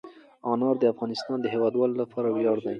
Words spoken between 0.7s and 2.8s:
د افغانستان د هیوادوالو لپاره ویاړ دی.